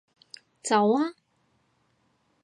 [0.63, 1.13] 走啊